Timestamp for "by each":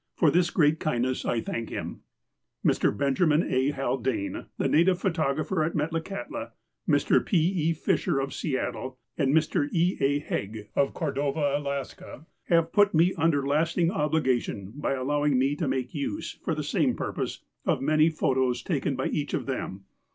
18.95-19.35